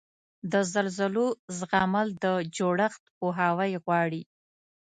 [0.51, 1.25] د زلزلو
[1.57, 2.25] زغمل د
[2.57, 4.21] جوړښت پوهاوی غواړي.